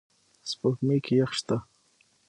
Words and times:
سپوږمۍ 0.49 0.99
کې 1.05 1.13
یخ 1.19 1.31
شته 1.37 1.57